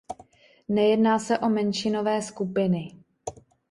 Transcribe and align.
Nejedná 0.69 1.19
se 1.19 1.37
o 1.39 1.49
menšinové 1.49 2.21
skupiny. 2.21 2.91